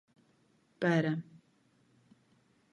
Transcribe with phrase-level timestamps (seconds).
[0.79, 1.13] Para